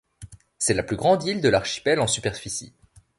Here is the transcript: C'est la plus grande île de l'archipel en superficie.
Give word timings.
C'est 0.57 0.73
la 0.73 0.81
plus 0.81 0.95
grande 0.97 1.23
île 1.25 1.41
de 1.41 1.49
l'archipel 1.49 1.99
en 1.99 2.07
superficie. 2.07 2.73